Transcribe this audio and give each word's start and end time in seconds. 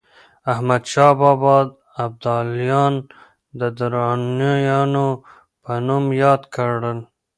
احمدشاه 0.51 1.11
بابا 1.19 1.55
ابداليان 2.05 2.93
د 3.59 3.61
درانیانو 3.77 5.07
په 5.63 5.71
نوم 5.87 6.05
ياد 6.23 6.41
کړل. 6.55 6.99